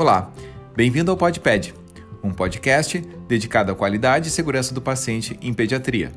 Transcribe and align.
Olá, 0.00 0.32
bem-vindo 0.74 1.10
ao 1.10 1.16
PodPed, 1.18 1.74
um 2.24 2.32
podcast 2.32 2.98
dedicado 3.28 3.70
à 3.70 3.74
qualidade 3.74 4.28
e 4.28 4.30
segurança 4.30 4.72
do 4.72 4.80
paciente 4.80 5.38
em 5.42 5.52
pediatria. 5.52 6.10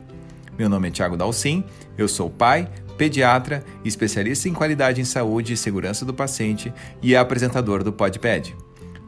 Meu 0.57 0.69
nome 0.69 0.87
é 0.87 0.91
Tiago 0.91 1.17
Dalcin, 1.17 1.65
eu 1.97 2.07
sou 2.07 2.29
pai, 2.29 2.71
pediatra, 2.97 3.61
especialista 3.83 4.47
em 4.47 4.53
qualidade 4.53 5.01
em 5.01 5.03
saúde 5.03 5.51
e 5.51 5.57
segurança 5.57 6.05
do 6.05 6.13
paciente 6.13 6.73
e 7.01 7.13
apresentador 7.13 7.83
do 7.83 7.91
PodPed. 7.91 8.55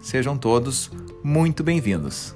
Sejam 0.02 0.38
todos 0.38 0.92
muito 1.24 1.64
bem-vindos. 1.64 2.36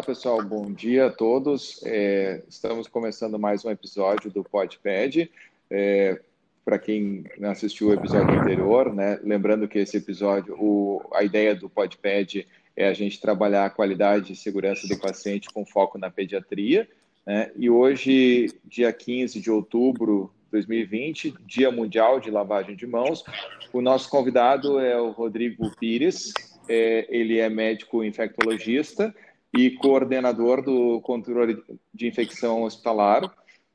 Olá, 0.00 0.06
pessoal, 0.06 0.42
bom 0.42 0.72
dia 0.72 1.08
a 1.08 1.10
todos. 1.10 1.78
É, 1.84 2.42
estamos 2.48 2.88
começando 2.88 3.38
mais 3.38 3.66
um 3.66 3.70
episódio 3.70 4.30
do 4.30 4.42
PodPad. 4.42 5.28
É, 5.70 6.18
Para 6.64 6.78
quem 6.78 7.26
não 7.38 7.50
assistiu 7.50 7.88
o 7.88 7.92
episódio 7.92 8.40
anterior, 8.40 8.94
né, 8.94 9.20
lembrando 9.22 9.68
que 9.68 9.78
esse 9.78 9.98
episódio, 9.98 10.56
o, 10.58 11.02
a 11.12 11.22
ideia 11.22 11.54
do 11.54 11.68
PodPad 11.68 12.34
é 12.74 12.88
a 12.88 12.94
gente 12.94 13.20
trabalhar 13.20 13.66
a 13.66 13.70
qualidade 13.70 14.32
e 14.32 14.36
segurança 14.36 14.88
do 14.88 14.98
paciente 14.98 15.50
com 15.52 15.66
foco 15.66 15.98
na 15.98 16.10
pediatria. 16.10 16.88
Né, 17.26 17.50
e 17.54 17.68
hoje, 17.68 18.46
dia 18.64 18.90
15 18.94 19.38
de 19.38 19.50
outubro 19.50 20.32
de 20.46 20.52
2020, 20.52 21.34
Dia 21.44 21.70
Mundial 21.70 22.20
de 22.20 22.30
Lavagem 22.30 22.74
de 22.74 22.86
Mãos, 22.86 23.22
o 23.70 23.82
nosso 23.82 24.08
convidado 24.08 24.80
é 24.80 24.98
o 24.98 25.10
Rodrigo 25.10 25.70
Pires, 25.76 26.32
é, 26.66 27.06
ele 27.10 27.38
é 27.38 27.50
médico 27.50 28.02
infectologista 28.02 29.14
e 29.56 29.70
coordenador 29.70 30.62
do 30.62 31.00
controle 31.00 31.62
de 31.92 32.06
infecção 32.06 32.62
hospitalar 32.62 33.22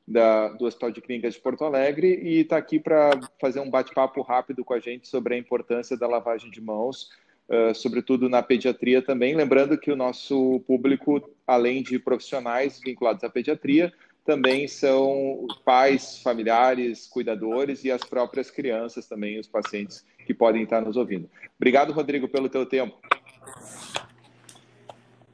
da, 0.07 0.49
do 0.49 0.65
Hospital 0.65 0.91
de 0.91 1.01
Clínicas 1.01 1.33
de 1.33 1.41
Porto 1.41 1.63
Alegre 1.63 2.19
e 2.21 2.41
está 2.41 2.57
aqui 2.57 2.79
para 2.79 3.11
fazer 3.39 3.59
um 3.59 3.69
bate-papo 3.69 4.21
rápido 4.21 4.63
com 4.63 4.73
a 4.73 4.79
gente 4.79 5.07
sobre 5.07 5.35
a 5.35 5.37
importância 5.37 5.97
da 5.97 6.07
lavagem 6.07 6.51
de 6.51 6.61
mãos, 6.61 7.09
uh, 7.49 7.73
sobretudo 7.73 8.29
na 8.29 8.43
pediatria 8.43 9.01
também. 9.01 9.35
Lembrando 9.35 9.77
que 9.77 9.91
o 9.91 9.95
nosso 9.95 10.59
público, 10.67 11.27
além 11.47 11.81
de 11.81 11.97
profissionais 11.97 12.79
vinculados 12.83 13.23
à 13.23 13.29
pediatria, 13.29 13.91
também 14.23 14.67
são 14.67 15.45
pais, 15.63 16.21
familiares, 16.21 17.07
cuidadores 17.07 17.83
e 17.83 17.91
as 17.91 18.03
próprias 18.03 18.49
crianças 18.49 19.07
também, 19.07 19.39
os 19.39 19.47
pacientes 19.47 20.03
que 20.25 20.33
podem 20.33 20.63
estar 20.63 20.81
nos 20.81 20.97
ouvindo. 20.97 21.29
Obrigado, 21.57 21.93
Rodrigo, 21.93 22.27
pelo 22.27 22.49
teu 22.49 22.65
tempo. 22.65 22.97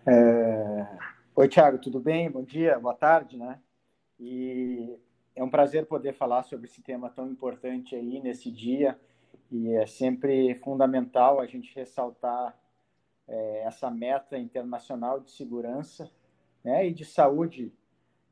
É... 0.06 0.88
Oi, 1.36 1.48
Thiago, 1.48 1.78
tudo 1.78 2.00
bem? 2.00 2.30
Bom 2.30 2.44
dia, 2.44 2.80
boa 2.80 2.96
tarde, 2.96 3.38
né? 3.38 3.60
E 4.20 4.98
é 5.36 5.44
um 5.44 5.50
prazer 5.50 5.86
poder 5.86 6.14
falar 6.14 6.42
sobre 6.42 6.66
esse 6.66 6.82
tema 6.82 7.08
tão 7.12 7.30
importante 7.30 7.96
aí 7.96 8.20
nesse 8.20 8.52
dia 8.52 9.00
e 9.52 9.72
é 9.76 9.86
sempre 9.86 10.56
fundamental 10.56 11.40
a 11.40 11.46
gente 11.46 11.76
ressaltar 11.76 12.58
é, 13.28 13.64
essa 13.64 13.92
meta 13.92 14.40
internacional 14.40 15.20
de 15.20 15.30
segurança 15.30 16.12
né, 16.64 16.88
e 16.88 16.92
de 16.92 17.06
saúde 17.06 17.72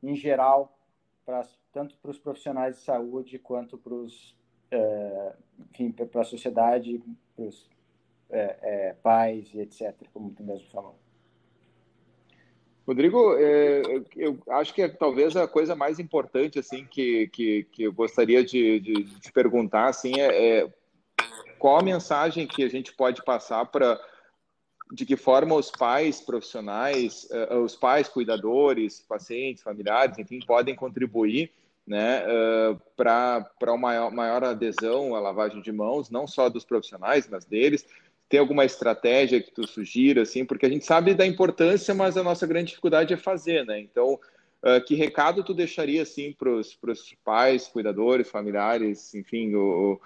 em 0.01 0.15
geral, 0.15 0.75
pra, 1.23 1.47
tanto 1.71 1.95
para 1.97 2.09
os 2.09 2.17
profissionais 2.17 2.77
de 2.77 2.81
saúde 2.81 3.37
quanto 3.37 3.77
para 3.77 3.93
os, 3.93 4.35
é, 4.71 5.35
enfim, 5.69 5.91
para 5.91 6.21
a 6.21 6.25
sociedade, 6.25 6.99
para 7.35 7.45
os 7.45 7.69
é, 8.31 8.59
é, 8.61 8.93
pais 8.93 9.53
e 9.53 9.59
etc., 9.59 9.95
como 10.11 10.31
tu 10.31 10.43
mesmo 10.43 10.67
falou. 10.71 10.97
Rodrigo, 12.89 13.35
é, 13.37 13.83
eu 14.15 14.39
acho 14.49 14.73
que 14.73 14.81
é 14.81 14.87
talvez 14.87 15.35
a 15.35 15.47
coisa 15.47 15.75
mais 15.75 15.99
importante 15.99 16.57
assim 16.57 16.87
que, 16.89 17.27
que, 17.27 17.63
que 17.65 17.83
eu 17.83 17.93
gostaria 17.93 18.43
de, 18.43 18.79
de, 18.79 19.03
de 19.03 19.19
te 19.19 19.31
perguntar 19.31 19.89
assim 19.89 20.19
é, 20.19 20.61
é, 20.61 20.73
qual 21.59 21.77
a 21.77 21.83
mensagem 21.83 22.47
que 22.47 22.63
a 22.63 22.67
gente 22.67 22.91
pode 22.91 23.23
passar 23.23 23.63
para 23.67 24.01
de 24.91 25.05
que 25.05 25.15
forma 25.15 25.53
os 25.53 25.69
pais 25.69 26.19
profissionais, 26.19 27.29
uh, 27.29 27.59
os 27.59 27.75
pais 27.75 28.07
cuidadores, 28.07 29.05
pacientes, 29.07 29.61
familiares, 29.61 30.17
enfim, 30.17 30.39
podem 30.39 30.73
contribuir 30.73 31.51
né, 31.85 32.23
uh, 32.25 32.81
para 32.97 33.45
uma 33.67 33.77
maior, 33.77 34.11
maior 34.11 34.43
adesão 34.43 35.13
à 35.13 35.19
lavagem 35.19 35.61
de 35.61 35.71
mãos, 35.71 36.09
não 36.09 36.25
só 36.25 36.49
dos 36.49 36.65
profissionais, 36.65 37.29
mas 37.29 37.45
deles, 37.45 37.85
tem 38.29 38.39
alguma 38.39 38.63
estratégia 38.63 39.41
que 39.41 39.51
tu 39.51 39.67
sugira, 39.67 40.21
assim, 40.21 40.45
porque 40.45 40.67
a 40.67 40.69
gente 40.69 40.85
sabe 40.85 41.15
da 41.15 41.25
importância, 41.25 41.95
mas 41.95 42.15
a 42.15 42.23
nossa 42.23 42.45
grande 42.45 42.69
dificuldade 42.69 43.11
é 43.11 43.17
fazer, 43.17 43.65
né? 43.65 43.79
Então, 43.79 44.13
uh, 44.13 44.79
que 44.85 44.93
recado 44.93 45.43
tu 45.43 45.51
deixaria, 45.51 46.03
assim, 46.03 46.31
para 46.31 46.51
os 46.51 46.77
pais, 47.25 47.67
cuidadores, 47.67 48.29
familiares, 48.29 49.15
enfim, 49.15 49.55
o, 49.55 49.99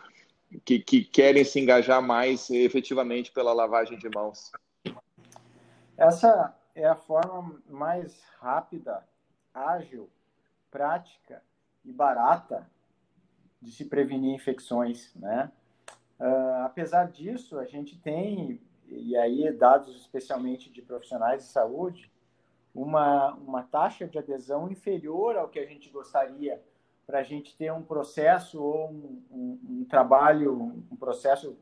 que, 0.63 0.79
que 0.79 1.03
querem 1.03 1.43
se 1.43 1.59
engajar 1.59 2.01
mais 2.01 2.49
efetivamente 2.49 3.29
pela 3.31 3.51
lavagem 3.51 3.97
de 3.97 4.09
mãos? 4.09 4.51
Essa 5.97 6.55
é 6.73 6.87
a 6.87 6.95
forma 6.95 7.61
mais 7.69 8.21
rápida, 8.39 9.03
ágil, 9.53 10.09
prática 10.71 11.43
e 11.83 11.91
barata 11.91 12.65
de 13.61 13.71
se 13.71 13.85
prevenir 13.85 14.33
infecções, 14.33 15.13
né? 15.13 15.51
Uh, 16.19 16.65
apesar 16.65 17.11
disso, 17.11 17.59
a 17.59 17.65
gente 17.65 17.97
tem, 17.99 18.61
e 18.87 19.15
aí 19.17 19.51
dados 19.51 19.95
especialmente 19.95 20.71
de 20.71 20.81
profissionais 20.81 21.43
de 21.43 21.49
saúde, 21.49 22.11
uma, 22.73 23.33
uma 23.35 23.63
taxa 23.63 24.07
de 24.07 24.17
adesão 24.17 24.71
inferior 24.71 25.37
ao 25.37 25.49
que 25.49 25.59
a 25.59 25.65
gente 25.65 25.89
gostaria 25.89 26.61
para 27.05 27.19
a 27.19 27.23
gente 27.23 27.55
ter 27.55 27.71
um 27.71 27.83
processo 27.83 28.61
ou 28.61 28.89
um, 28.89 29.21
um, 29.29 29.59
um, 29.69 29.85
trabalho, 29.85 30.83
um 30.91 30.95
processo 30.95 31.55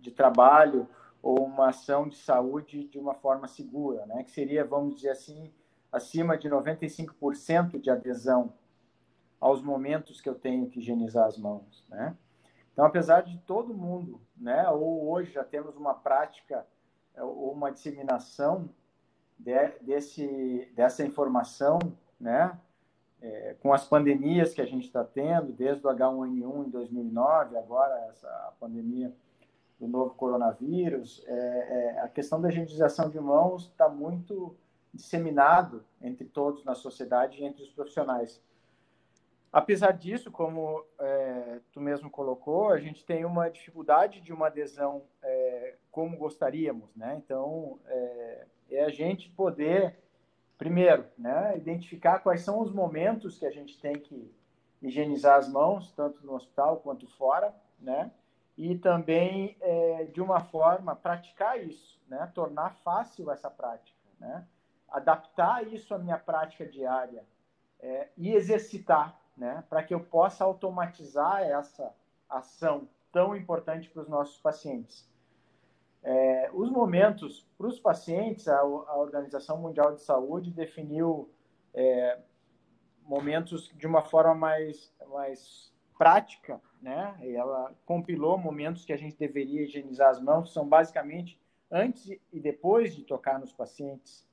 de 0.00 0.10
trabalho 0.10 0.88
ou 1.22 1.44
uma 1.44 1.68
ação 1.68 2.08
de 2.08 2.16
saúde 2.16 2.84
de 2.84 2.98
uma 2.98 3.14
forma 3.14 3.46
segura, 3.46 4.04
né? 4.06 4.24
que 4.24 4.30
seria, 4.30 4.64
vamos 4.64 4.96
dizer 4.96 5.10
assim, 5.10 5.52
acima 5.92 6.36
de 6.36 6.48
95% 6.48 7.78
de 7.80 7.90
adesão 7.90 8.52
aos 9.40 9.62
momentos 9.62 10.20
que 10.20 10.28
eu 10.28 10.34
tenho 10.34 10.68
que 10.68 10.80
higienizar 10.80 11.26
as 11.26 11.38
mãos. 11.38 11.84
Né? 11.88 12.16
Então, 12.72 12.84
apesar 12.84 13.22
de 13.22 13.38
todo 13.38 13.74
mundo, 13.74 14.20
né, 14.36 14.68
ou 14.70 15.10
hoje 15.10 15.32
já 15.32 15.44
temos 15.44 15.76
uma 15.76 15.94
prática 15.94 16.66
é, 17.14 17.22
ou 17.22 17.52
uma 17.52 17.70
disseminação 17.70 18.68
de, 19.38 19.68
desse, 19.80 20.70
dessa 20.74 21.04
informação, 21.04 21.78
né, 22.18 22.58
é, 23.20 23.56
com 23.60 23.72
as 23.72 23.84
pandemias 23.86 24.54
que 24.54 24.60
a 24.62 24.66
gente 24.66 24.86
está 24.86 25.04
tendo, 25.04 25.52
desde 25.52 25.86
o 25.86 25.90
H1N1 25.90 26.66
em 26.66 26.70
2009, 26.70 27.58
agora 27.58 27.94
essa 28.08 28.54
pandemia 28.58 29.14
do 29.78 29.88
novo 29.88 30.14
coronavírus, 30.14 31.22
é, 31.26 31.32
é, 31.32 32.00
a 32.00 32.08
questão 32.08 32.40
da 32.40 32.48
higienização 32.48 33.08
de 33.08 33.18
mãos 33.18 33.64
está 33.64 33.88
muito 33.88 34.54
disseminado 34.92 35.84
entre 36.02 36.26
todos 36.26 36.64
na 36.64 36.74
sociedade 36.74 37.40
e 37.40 37.44
entre 37.44 37.62
os 37.62 37.70
profissionais. 37.70 38.42
Apesar 39.52 39.92
disso, 39.92 40.30
como 40.30 40.84
é, 40.98 41.60
tu 41.72 41.80
mesmo 41.80 42.08
colocou, 42.08 42.68
a 42.68 42.78
gente 42.78 43.04
tem 43.04 43.24
uma 43.24 43.50
dificuldade 43.50 44.20
de 44.20 44.32
uma 44.32 44.46
adesão 44.46 45.02
é, 45.20 45.74
como 45.90 46.16
gostaríamos, 46.16 46.94
né? 46.94 47.16
Então, 47.16 47.80
é, 47.86 48.46
é, 48.70 48.84
a 48.84 48.90
gente 48.90 49.28
poder, 49.30 49.98
primeiro, 50.56 51.04
né, 51.18 51.56
identificar 51.56 52.20
quais 52.20 52.42
são 52.42 52.60
os 52.60 52.72
momentos 52.72 53.38
que 53.38 53.46
a 53.46 53.50
gente 53.50 53.76
tem 53.80 53.94
que 53.94 54.32
higienizar 54.80 55.36
as 55.36 55.48
mãos, 55.48 55.92
tanto 55.92 56.24
no 56.24 56.34
hospital 56.34 56.76
quanto 56.76 57.08
fora, 57.16 57.52
né? 57.80 58.12
E 58.56 58.76
também, 58.78 59.56
é, 59.60 60.04
de 60.04 60.20
uma 60.20 60.40
forma, 60.40 60.94
praticar 60.94 61.60
isso, 61.60 62.00
né? 62.06 62.30
Tornar 62.34 62.76
fácil 62.84 63.28
essa 63.32 63.50
prática, 63.50 63.98
né? 64.20 64.46
Adaptar 64.88 65.66
isso 65.66 65.92
à 65.92 65.98
minha 65.98 66.18
prática 66.18 66.64
diária 66.64 67.24
é, 67.80 68.08
e 68.16 68.32
exercitar, 68.32 69.18
né, 69.40 69.64
para 69.70 69.82
que 69.82 69.94
eu 69.94 70.00
possa 70.00 70.44
automatizar 70.44 71.40
essa 71.40 71.94
ação 72.28 72.86
tão 73.10 73.34
importante 73.34 73.88
para 73.88 74.02
os 74.02 74.08
nossos 74.08 74.38
pacientes. 74.38 75.08
É, 76.02 76.50
os 76.52 76.70
momentos 76.70 77.48
para 77.56 77.66
os 77.66 77.80
pacientes, 77.80 78.46
a, 78.46 78.58
a, 78.58 78.96
Organização 78.98 79.56
Mundial 79.56 79.94
de 79.94 80.02
Saúde 80.02 80.50
definiu 80.50 81.30
é, 81.72 82.18
momentos 83.02 83.72
de 83.74 83.86
uma 83.86 84.02
forma 84.02 84.34
mais, 84.34 84.94
mais 85.08 85.72
prática, 85.96 86.60
né? 86.80 87.18
E 87.22 87.34
ela 87.34 87.74
compilou 87.86 88.36
momentos 88.36 88.84
que 88.84 88.92
a 88.92 88.96
gente 88.96 89.16
deveria 89.16 89.62
higienizar 89.62 90.10
as 90.10 90.20
mãos, 90.20 90.52
são 90.52 90.68
basicamente 90.68 91.40
antes 91.70 92.10
e 92.30 92.40
depois 92.40 92.94
de 92.94 93.04
tocar 93.04 93.38
nos 93.38 93.52
pacientes, 93.52 94.28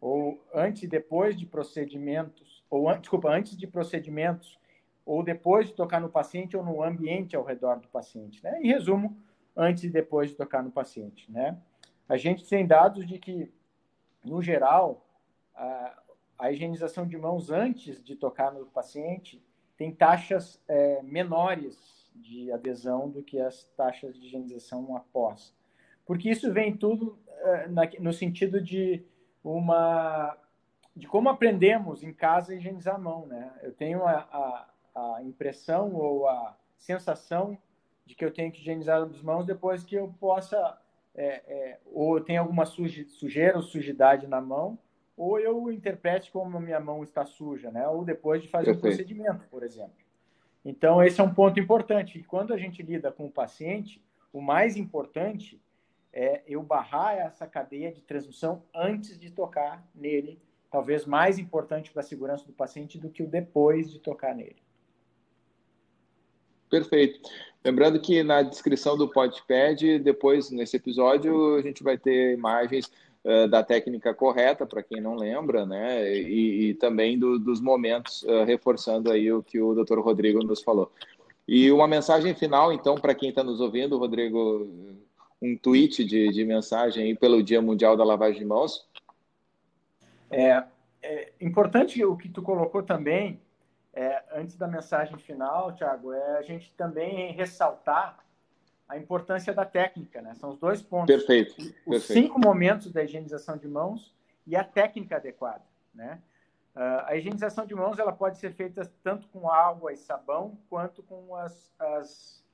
ou 0.00 0.42
antes 0.54 0.82
e 0.82 0.88
depois 0.88 1.38
de 1.38 1.44
procedimentos, 1.44 2.49
ou 2.70 2.96
desculpa, 2.96 3.28
antes 3.28 3.56
de 3.56 3.66
procedimentos, 3.66 4.58
ou 5.04 5.22
depois 5.24 5.66
de 5.66 5.74
tocar 5.74 6.00
no 6.00 6.08
paciente 6.08 6.56
ou 6.56 6.64
no 6.64 6.82
ambiente 6.82 7.34
ao 7.34 7.44
redor 7.44 7.80
do 7.80 7.88
paciente, 7.88 8.42
né? 8.44 8.60
Em 8.62 8.68
resumo, 8.68 9.16
antes 9.56 9.82
e 9.82 9.90
depois 9.90 10.30
de 10.30 10.36
tocar 10.36 10.62
no 10.62 10.70
paciente, 10.70 11.30
né? 11.30 11.58
A 12.08 12.16
gente 12.16 12.48
tem 12.48 12.66
dados 12.66 13.06
de 13.06 13.18
que, 13.18 13.52
no 14.24 14.40
geral, 14.40 15.04
a, 15.54 16.02
a 16.38 16.52
higienização 16.52 17.06
de 17.06 17.16
mãos 17.16 17.50
antes 17.50 18.02
de 18.02 18.14
tocar 18.14 18.52
no 18.52 18.66
paciente 18.66 19.42
tem 19.76 19.92
taxas 19.92 20.62
é, 20.68 21.02
menores 21.02 22.08
de 22.14 22.52
adesão 22.52 23.08
do 23.08 23.22
que 23.22 23.40
as 23.40 23.64
taxas 23.76 24.14
de 24.14 24.26
higienização 24.26 24.96
após. 24.96 25.54
Porque 26.04 26.28
isso 26.30 26.52
vem 26.52 26.76
tudo 26.76 27.18
é, 27.26 27.68
na, 27.68 27.82
no 27.98 28.12
sentido 28.12 28.60
de 28.60 29.02
uma 29.42 30.36
de 31.00 31.08
como 31.08 31.30
aprendemos 31.30 32.02
em 32.02 32.12
casa 32.12 32.52
a 32.52 32.56
higienizar 32.56 32.96
a 32.96 32.98
mão, 32.98 33.26
né? 33.26 33.50
Eu 33.62 33.72
tenho 33.72 34.04
a, 34.04 34.68
a, 34.94 35.16
a 35.16 35.22
impressão 35.22 35.94
ou 35.94 36.28
a 36.28 36.54
sensação 36.76 37.56
de 38.04 38.14
que 38.14 38.22
eu 38.22 38.30
tenho 38.30 38.52
que 38.52 38.60
higienizar 38.60 39.02
as 39.02 39.22
mãos 39.22 39.46
depois 39.46 39.82
que 39.82 39.94
eu 39.94 40.14
possa 40.20 40.78
é, 41.14 41.24
é, 41.24 41.80
ou 41.86 42.20
tem 42.20 42.36
alguma 42.36 42.66
sujeira 42.66 43.56
ou 43.56 43.62
sujidade 43.62 44.26
na 44.26 44.42
mão, 44.42 44.78
ou 45.16 45.40
eu 45.40 45.72
interprete 45.72 46.30
como 46.30 46.58
a 46.58 46.60
minha 46.60 46.78
mão 46.78 47.02
está 47.02 47.24
suja, 47.24 47.70
né? 47.70 47.88
Ou 47.88 48.04
depois 48.04 48.42
de 48.42 48.48
fazer 48.48 48.72
o 48.72 48.74
um 48.74 48.80
procedimento, 48.80 49.48
por 49.50 49.62
exemplo. 49.62 49.96
Então, 50.62 51.02
esse 51.02 51.18
é 51.18 51.24
um 51.24 51.32
ponto 51.32 51.58
importante. 51.58 52.18
E 52.18 52.22
quando 52.22 52.52
a 52.52 52.58
gente 52.58 52.82
lida 52.82 53.10
com 53.10 53.24
o 53.24 53.30
paciente, 53.30 54.04
o 54.34 54.42
mais 54.42 54.76
importante 54.76 55.58
é 56.12 56.42
eu 56.46 56.62
barrar 56.62 57.16
essa 57.16 57.46
cadeia 57.46 57.90
de 57.90 58.02
transmissão 58.02 58.62
antes 58.74 59.18
de 59.18 59.30
tocar 59.30 59.82
nele, 59.94 60.38
talvez 60.70 61.04
mais 61.04 61.38
importante 61.38 61.90
para 61.90 62.00
a 62.00 62.04
segurança 62.04 62.46
do 62.46 62.52
paciente 62.52 62.98
do 62.98 63.10
que 63.10 63.22
o 63.22 63.26
depois 63.26 63.90
de 63.90 63.98
tocar 63.98 64.34
nele. 64.34 64.56
Perfeito. 66.70 67.20
Lembrando 67.64 68.00
que 68.00 68.22
na 68.22 68.42
descrição 68.42 68.96
do 68.96 69.08
podcast, 69.08 69.98
depois 69.98 70.50
nesse 70.50 70.76
episódio, 70.76 71.56
a 71.56 71.62
gente 71.62 71.82
vai 71.82 71.98
ter 71.98 72.32
imagens 72.32 72.90
uh, 73.24 73.48
da 73.48 73.62
técnica 73.62 74.14
correta, 74.14 74.64
para 74.64 74.82
quem 74.82 75.00
não 75.00 75.16
lembra, 75.16 75.66
né? 75.66 76.10
E, 76.16 76.70
e 76.70 76.74
também 76.74 77.18
do, 77.18 77.38
dos 77.38 77.60
momentos, 77.60 78.22
uh, 78.22 78.44
reforçando 78.44 79.10
aí 79.10 79.30
o 79.32 79.42
que 79.42 79.60
o 79.60 79.74
Dr. 79.74 79.98
Rodrigo 79.98 80.42
nos 80.44 80.62
falou. 80.62 80.90
E 81.46 81.70
uma 81.72 81.88
mensagem 81.88 82.34
final, 82.34 82.72
então, 82.72 82.94
para 82.94 83.14
quem 83.14 83.30
está 83.30 83.42
nos 83.42 83.60
ouvindo, 83.60 83.98
Rodrigo, 83.98 84.68
um 85.42 85.56
tweet 85.56 86.04
de, 86.04 86.28
de 86.28 86.44
mensagem 86.44 87.04
aí 87.04 87.14
pelo 87.16 87.42
Dia 87.42 87.60
Mundial 87.60 87.96
da 87.96 88.04
Lavagem 88.04 88.38
de 88.38 88.44
Mãos. 88.44 88.86
É, 90.30 90.64
é 91.02 91.32
importante 91.40 92.04
o 92.04 92.16
que 92.16 92.28
tu 92.28 92.42
colocou 92.42 92.82
também, 92.82 93.40
é, 93.92 94.22
antes 94.32 94.56
da 94.56 94.68
mensagem 94.68 95.18
final, 95.18 95.72
Thiago, 95.72 96.12
é 96.12 96.38
a 96.38 96.42
gente 96.42 96.72
também 96.74 97.32
ressaltar 97.32 98.18
a 98.88 98.96
importância 98.96 99.52
da 99.52 99.64
técnica, 99.64 100.20
né? 100.20 100.34
São 100.34 100.50
os 100.50 100.58
dois 100.58 100.82
pontos. 100.82 101.14
Perfeito. 101.14 101.54
Os 101.58 101.72
perfeito. 101.84 102.12
cinco 102.12 102.40
momentos 102.40 102.92
da 102.92 103.04
higienização 103.04 103.56
de 103.56 103.68
mãos 103.68 104.14
e 104.46 104.56
a 104.56 104.64
técnica 104.64 105.16
adequada, 105.16 105.64
né? 105.94 106.20
Uh, 106.74 107.02
a 107.06 107.16
higienização 107.16 107.66
de 107.66 107.74
mãos 107.74 107.98
ela 107.98 108.12
pode 108.12 108.38
ser 108.38 108.52
feita 108.52 108.88
tanto 109.02 109.28
com 109.28 109.50
água 109.50 109.92
e 109.92 109.96
sabão 109.96 110.56
quanto 110.68 111.02
com 111.02 111.34
as, 111.34 111.72
as 111.78 112.44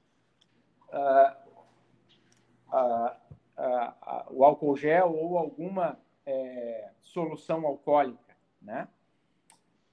uh, 0.89 1.37
uh, 2.73 3.27
o 4.31 4.43
álcool 4.45 4.77
gel 4.77 5.15
ou 5.15 5.37
alguma 5.37 5.99
é, 6.27 6.91
solução 7.01 7.65
alcoólica, 7.65 8.37
né? 8.61 8.89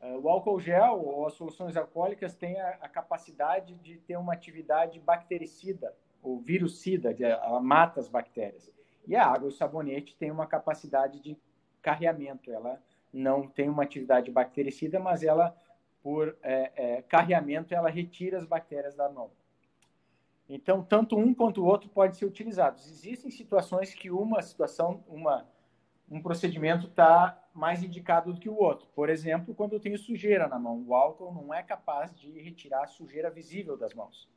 É, 0.01 0.18
o 0.18 0.27
álcool 0.27 0.59
gel 0.59 1.00
ou 1.00 1.27
as 1.27 1.33
soluções 1.33 1.77
alcoólicas 1.77 2.35
têm 2.35 2.59
a, 2.59 2.69
a 2.81 2.89
capacidade 2.89 3.75
de 3.75 3.97
ter 4.00 4.18
uma 4.18 4.33
atividade 4.33 5.00
bactericida, 5.00 5.95
ou 6.21 6.39
virucida, 6.39 7.13
de, 7.13 7.24
ela 7.24 7.62
mata 7.62 8.00
as 8.00 8.09
bactérias. 8.09 8.69
E 9.07 9.15
a 9.15 9.25
água 9.25 9.47
e 9.47 9.50
o 9.50 9.56
sabonete 9.56 10.15
têm 10.15 10.31
uma 10.31 10.47
capacidade 10.47 11.19
de 11.19 11.38
carreamento, 11.81 12.51
ela 12.51 12.81
não 13.13 13.47
tem 13.47 13.69
uma 13.69 13.83
atividade 13.83 14.31
bactericida, 14.31 15.00
mas 15.00 15.24
ela, 15.24 15.56
por 16.01 16.36
é, 16.41 16.71
é, 16.75 17.01
carreamento, 17.03 17.74
ela 17.74 17.89
retira 17.89 18.38
as 18.38 18.45
bactérias 18.45 18.95
da 18.95 19.07
mão. 19.07 19.31
Então, 20.50 20.83
tanto 20.83 21.18
um 21.18 21.33
quanto 21.33 21.62
o 21.62 21.65
outro 21.65 21.89
pode 21.89 22.18
ser 22.18 22.25
utilizados. 22.25 22.86
Existem 22.88 23.31
situações 23.31 23.94
que 23.94 24.12
uma 24.12 24.41
situação, 24.41 25.03
uma 25.07 25.47
um 26.13 26.21
procedimento 26.21 26.86
está 26.88 27.42
mais 27.54 27.83
indicado 27.83 28.31
do 28.31 28.39
que 28.39 28.48
o 28.48 28.56
outro. 28.56 28.88
Por 28.94 29.10
exemplo, 29.10 29.56
quando 29.56 29.74
eu 29.74 29.80
tenho 29.80 29.98
sujeira 29.98 30.48
na 30.48 30.60
mão, 30.60 30.83
o 30.86 30.94
álcool 30.94 31.33
não 31.33 31.51
é 31.51 31.63
capaz 31.63 32.15
de 32.15 32.39
retirar 32.39 32.83
a 32.83 32.88
sujeira 32.88 33.31
visível 33.31 33.75
das 33.75 33.95
mãos. 33.95 34.30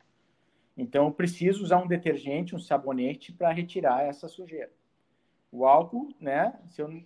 Então, 0.74 1.04
eu 1.06 1.12
preciso 1.12 1.62
usar 1.62 1.78
um 1.78 1.86
detergente, 1.86 2.54
um 2.54 2.58
sabonete 2.58 3.30
para 3.30 3.52
retirar 3.52 4.04
essa 4.04 4.26
sujeira. 4.26 4.72
O 5.52 5.66
álcool, 5.66 6.08
né, 6.18 6.58
se 6.66 6.80
eu 6.80 7.02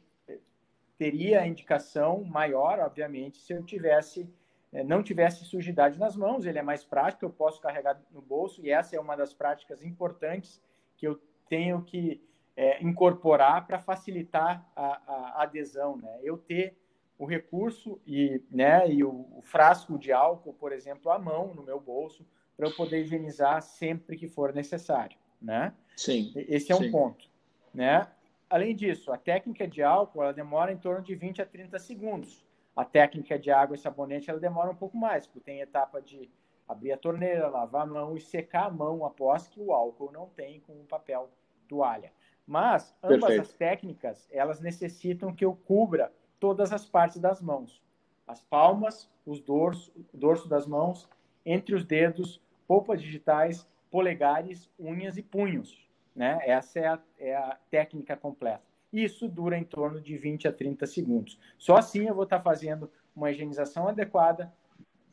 teria 0.97 1.41
a 1.41 1.47
indicação 1.47 2.23
maior, 2.25 2.79
obviamente, 2.79 3.39
se 3.39 3.53
eu 3.53 3.65
tivesse 3.65 4.33
eh, 4.73 4.85
não 4.85 5.03
tivesse 5.03 5.45
sujidade 5.45 5.99
nas 5.99 6.15
mãos, 6.15 6.47
ele 6.47 6.59
é 6.59 6.63
mais 6.63 6.85
prático, 6.85 7.25
eu 7.25 7.31
posso 7.31 7.61
carregar 7.61 8.01
no 8.13 8.23
bolso 8.23 8.65
e 8.65 8.71
essa 8.71 8.95
é 8.95 9.01
uma 9.01 9.17
das 9.17 9.35
práticas 9.35 9.83
importantes 9.83 10.63
que 10.97 11.07
eu 11.07 11.21
tenho 11.49 11.83
que 11.83 12.23
é, 12.61 12.77
incorporar 12.85 13.67
para 13.67 13.79
facilitar 13.79 14.71
a, 14.77 15.01
a, 15.07 15.43
adesão, 15.45 15.97
né? 15.97 16.21
Eu 16.23 16.37
ter 16.37 16.77
o 17.19 17.25
recurso 17.25 17.99
e, 18.07 18.43
né, 18.51 18.87
e 18.87 19.03
o, 19.03 19.27
o, 19.35 19.41
frasco 19.41 19.99
de 19.99 20.13
álcool, 20.13 20.53
por 20.53 20.71
exemplo, 20.71 21.11
à 21.11 21.19
mão 21.19 21.55
no 21.55 21.63
meu 21.63 21.81
bolso 21.81 22.23
para 22.55 22.69
eu 22.69 22.77
poder 22.77 23.01
higienizar 23.01 23.63
sempre 23.63 24.15
que 24.15 24.29
for 24.29 24.53
necessário, 24.53 25.17
né? 25.41 25.73
Sim. 25.97 26.35
Esse 26.37 26.71
é 26.71 26.77
sim. 26.77 26.89
um 26.89 26.91
ponto, 26.91 27.31
né? 27.73 28.07
Além 28.51 28.77
disso, 28.77 29.11
a 29.11 29.17
técnica 29.17 29.67
de 29.67 29.83
álcool 29.83 30.23
ela 30.23 30.35
demora 30.35 30.71
em 30.71 30.77
torno 30.77 31.03
de 31.03 31.15
20 31.15 31.41
a 31.41 31.47
30 31.47 31.79
segundos. 31.79 32.45
A 32.77 32.85
técnica 32.85 33.39
de 33.39 33.51
água 33.51 33.75
e 33.75 33.79
sabonete 33.79 34.29
ela 34.29 34.39
demora 34.39 34.71
um 34.71 34.77
pouco 34.77 34.99
mais, 34.99 35.27
porque 35.27 35.41
tem 35.41 35.61
etapa 35.61 36.03
de 36.03 36.31
abrir 36.69 36.93
a 36.93 36.99
torneira, 36.99 37.49
lavar 37.49 37.85
a 37.85 37.87
mão 37.87 38.19
e 38.19 38.21
secar 38.21 38.67
a 38.67 38.71
mão 38.71 39.07
após 39.07 39.49
que 39.49 39.59
o 39.59 39.73
álcool 39.73 40.13
não 40.13 40.27
tem 40.27 40.61
com 40.61 40.75
o 40.75 40.85
papel 40.85 41.31
toalha. 41.67 42.13
Mas 42.51 42.93
ambas 43.01 43.21
Perfeito. 43.21 43.43
as 43.43 43.53
técnicas, 43.53 44.29
elas 44.33 44.59
necessitam 44.59 45.33
que 45.33 45.45
eu 45.45 45.55
cubra 45.55 46.13
todas 46.41 46.73
as 46.73 46.85
partes 46.85 47.21
das 47.21 47.41
mãos. 47.41 47.81
As 48.27 48.43
palmas, 48.43 49.09
os 49.25 49.41
dorso, 49.41 49.93
o 50.13 50.17
dorso 50.17 50.49
das 50.49 50.67
mãos, 50.67 51.09
entre 51.47 51.77
os 51.77 51.85
dedos, 51.85 52.43
polpas 52.67 53.01
digitais, 53.01 53.65
polegares, 53.89 54.69
unhas 54.77 55.17
e 55.17 55.23
punhos. 55.23 55.89
Né? 56.13 56.41
Essa 56.43 56.81
é 56.81 56.87
a, 56.89 57.01
é 57.21 57.37
a 57.37 57.57
técnica 57.71 58.17
completa. 58.17 58.65
Isso 58.93 59.29
dura 59.29 59.57
em 59.57 59.63
torno 59.63 60.01
de 60.01 60.19
20 60.19 60.49
a 60.49 60.53
30 60.53 60.89
segundos. 60.89 61.39
Só 61.57 61.77
assim 61.77 62.09
eu 62.09 62.17
vou 62.17 62.25
estar 62.25 62.41
fazendo 62.41 62.91
uma 63.15 63.31
higienização 63.31 63.87
adequada 63.87 64.53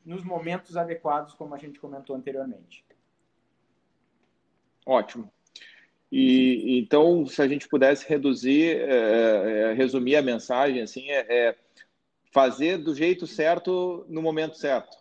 nos 0.04 0.24
momentos 0.24 0.76
adequados, 0.76 1.36
como 1.36 1.54
a 1.54 1.60
gente 1.60 1.80
comentou 1.80 2.16
anteriormente. 2.16 2.84
Ótimo. 4.84 5.32
E 6.12 6.80
então, 6.80 7.26
se 7.26 7.42
a 7.42 7.48
gente 7.48 7.68
pudesse 7.68 8.08
reduzir, 8.08 8.78
é, 8.78 9.72
é, 9.72 9.74
resumir 9.74 10.16
a 10.16 10.22
mensagem, 10.22 10.82
assim, 10.82 11.10
é, 11.10 11.26
é, 11.30 11.56
fazer 12.32 12.78
do 12.78 12.96
jeito 12.96 13.28
certo 13.28 14.06
no 14.08 14.22
momento 14.22 14.58
certo. 14.58 14.98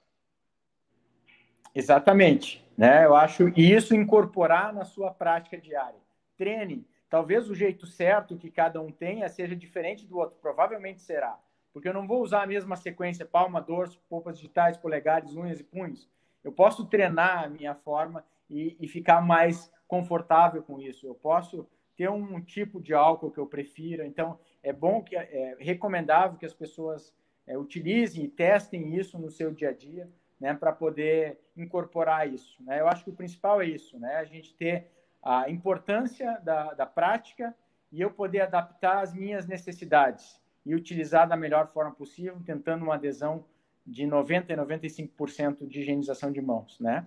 Exatamente, 1.75 2.65
né? 2.77 3.05
Eu 3.05 3.15
acho 3.15 3.49
isso 3.57 3.95
incorporar 3.95 4.73
na 4.73 4.85
sua 4.85 5.13
prática 5.13 5.59
diária. 5.59 6.01
Treine. 6.37 6.87
Talvez 7.09 7.49
o 7.49 7.55
jeito 7.55 7.87
certo 7.87 8.37
que 8.37 8.51
cada 8.51 8.81
um 8.81 8.91
tenha 8.91 9.29
seja 9.29 9.55
diferente 9.55 10.05
do 10.05 10.19
outro. 10.19 10.37
Provavelmente 10.41 11.01
será, 11.01 11.39
porque 11.73 11.89
eu 11.89 11.95
não 11.95 12.07
vou 12.07 12.23
usar 12.23 12.43
a 12.43 12.47
mesma 12.47 12.75
sequência: 12.75 13.25
palma, 13.25 13.61
dorso, 13.61 14.01
polpas 14.09 14.37
digitais, 14.37 14.77
polegares, 14.77 15.37
unhas 15.37 15.61
e 15.61 15.65
punhos. 15.65 16.09
Eu 16.43 16.51
posso 16.51 16.87
treinar 16.87 17.45
a 17.45 17.49
minha 17.49 17.75
forma 17.75 18.25
e, 18.51 18.77
e 18.81 18.89
ficar 18.89 19.21
mais 19.21 19.71
confortável 19.87 20.63
com 20.63 20.81
isso. 20.81 21.07
Eu 21.07 21.15
posso 21.15 21.67
ter 21.97 22.11
um 22.11 22.41
tipo 22.41 22.81
de 22.81 22.93
álcool 22.93 23.31
que 23.31 23.39
eu 23.39 23.47
prefira. 23.47 24.07
Então, 24.07 24.39
é 24.63 24.73
bom 24.73 25.03
que 25.03 25.17
é 25.17 25.57
recomendável 25.59 26.39
que 26.39 26.45
as 26.45 26.53
pessoas 26.53 27.15
é, 27.47 27.57
utilizem 27.57 28.25
e 28.25 28.29
testem 28.29 28.95
isso 28.97 29.19
no 29.19 29.31
seu 29.31 29.53
dia 29.53 29.71
a 29.71 29.73
dia, 29.73 30.11
né, 30.39 30.53
para 30.53 30.73
poder 30.73 31.39
incorporar 31.57 32.31
isso. 32.31 32.63
Né? 32.63 32.81
Eu 32.81 32.89
acho 32.89 33.05
que 33.05 33.11
o 33.11 33.17
principal 33.17 33.63
é 33.63 33.67
isso, 33.67 33.99
né? 33.99 34.17
A 34.17 34.25
gente 34.25 34.55
ter 34.55 34.91
a 35.23 35.49
importância 35.49 36.39
da, 36.45 36.75
da 36.75 36.85
prática 36.85 37.57
e 37.91 38.01
eu 38.01 38.11
poder 38.11 38.43
adaptar 38.43 39.01
as 39.01 39.15
minhas 39.15 39.47
necessidades 39.47 40.41
e 40.65 40.75
utilizar 40.75 41.29
da 41.29 41.37
melhor 41.37 41.69
forma 41.69 41.93
possível, 41.93 42.39
tentando 42.45 42.85
uma 42.85 42.97
adesão 42.97 43.45
de 43.87 44.07
90 44.07 44.53
a 44.53 44.67
95% 44.67 45.67
de 45.67 45.81
higienização 45.81 46.33
de 46.33 46.43
mãos, 46.43 46.79
né? 46.81 47.07